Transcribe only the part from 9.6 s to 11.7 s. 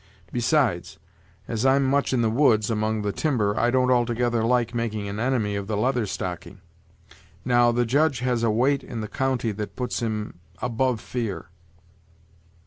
puts him above fear."